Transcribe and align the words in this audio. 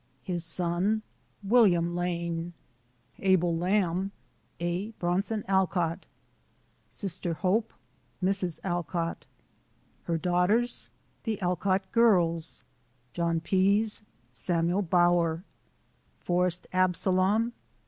His 0.23 0.43
Son 0.43 1.03
William 1.43 1.95
Lane, 1.95 2.53
Abel 3.19 3.55
Lamb 3.55 4.11
A. 4.59 4.89
Branson 4.97 5.43
AlcotL 5.47 6.05
Sister 6.89 7.35
Hope 7.35 7.71
Mrs, 8.23 8.59
AlcotL 8.61 9.17
Her 10.05 10.17
Daughters... 10.17 10.89
The 11.23 11.39
Alcott 11.39 11.91
girls. 11.91 12.63
John 13.13 13.41
Pease..... 13.41 14.01
Samuel 14.33 14.81
Bower. 14.81 15.43
Forest 16.19 16.65
Absalom 16.73 17.53